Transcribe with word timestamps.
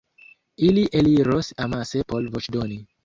Ili 0.67 0.85
eliros 1.01 1.53
amase 1.67 2.03
por 2.15 2.31
voĉdoni. 2.37 2.81